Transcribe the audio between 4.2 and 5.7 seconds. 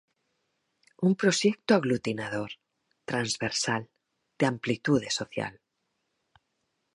de amplitude social.